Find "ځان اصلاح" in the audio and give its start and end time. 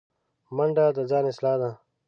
1.09-1.55